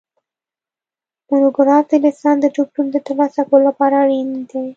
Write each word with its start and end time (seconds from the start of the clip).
مونوګراف 1.27 1.83
د 1.89 1.93
لیسانس 2.03 2.39
د 2.41 2.45
ډیپلوم 2.55 2.87
د 2.91 2.97
ترلاسه 3.07 3.41
کولو 3.49 3.65
لپاره 3.69 3.95
اړین 4.03 4.29
دی 4.49 4.63